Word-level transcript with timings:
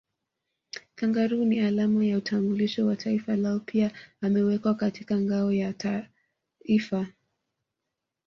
Kangaroo 0.95 1.45
ni 1.45 1.59
alama 1.59 2.05
ya 2.05 2.17
utambulisho 2.17 2.85
wa 2.85 2.95
taifa 2.95 3.35
lao 3.35 3.59
pia 3.59 3.91
amewekwa 4.21 4.75
katika 4.75 5.21
ngao 5.21 5.51
ya 5.53 5.73
Taifa 5.73 7.07